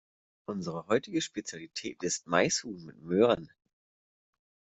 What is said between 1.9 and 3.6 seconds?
ist Maishuhn mit Möhren.